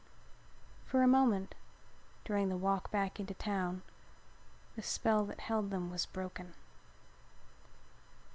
[0.87, 1.53] For a moment
[2.25, 3.83] during the walk back into town
[4.75, 6.55] the spell that held them was broken.